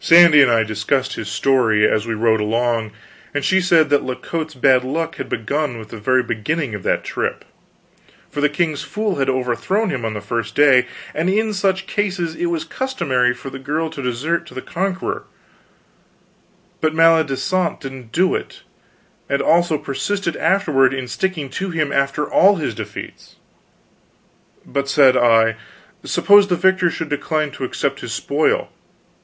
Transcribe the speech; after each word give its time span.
Sandy 0.00 0.42
and 0.42 0.50
I 0.50 0.64
discussed 0.64 1.12
his 1.14 1.28
story, 1.28 1.88
as 1.88 2.04
we 2.04 2.12
rode 2.12 2.40
along, 2.40 2.90
and 3.32 3.44
she 3.44 3.60
said 3.60 3.88
that 3.88 4.02
La 4.02 4.16
Cote's 4.16 4.52
bad 4.54 4.82
luck 4.82 5.14
had 5.14 5.28
begun 5.28 5.78
with 5.78 5.90
the 5.90 5.96
very 6.00 6.24
beginning 6.24 6.74
of 6.74 6.82
that 6.82 7.04
trip; 7.04 7.44
for 8.28 8.40
the 8.40 8.48
king's 8.48 8.82
fool 8.82 9.20
had 9.20 9.30
overthrown 9.30 9.90
him 9.90 10.04
on 10.04 10.12
the 10.14 10.20
first 10.20 10.56
day, 10.56 10.88
and 11.14 11.30
in 11.30 11.52
such 11.54 11.86
cases 11.86 12.34
it 12.34 12.46
was 12.46 12.64
customary 12.64 13.32
for 13.32 13.48
the 13.48 13.60
girl 13.60 13.88
to 13.90 14.02
desert 14.02 14.44
to 14.46 14.54
the 14.54 14.60
conqueror, 14.60 15.22
but 16.80 16.92
Maledisant 16.92 17.78
didn't 17.78 18.10
do 18.10 18.34
it; 18.34 18.64
and 19.28 19.40
also 19.40 19.78
persisted 19.78 20.36
afterward 20.38 20.92
in 20.92 21.06
sticking 21.06 21.48
to 21.50 21.70
him, 21.70 21.92
after 21.92 22.28
all 22.28 22.56
his 22.56 22.74
defeats. 22.74 23.36
But, 24.66 24.88
said 24.88 25.16
I, 25.16 25.54
suppose 26.02 26.48
the 26.48 26.56
victor 26.56 26.90
should 26.90 27.08
decline 27.08 27.52
to 27.52 27.62
accept 27.62 28.00
his 28.00 28.12
spoil? 28.12 28.68